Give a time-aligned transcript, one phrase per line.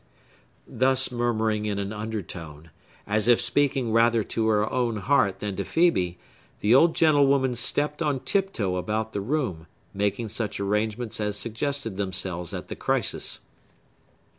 [0.65, 2.71] Thus murmuring in an undertone,
[3.05, 6.15] as if speaking rather to her own heart than to Phœbe,
[6.59, 12.51] the old gentlewoman stepped on tiptoe about the room, making such arrangements as suggested themselves
[12.51, 13.41] at the crisis.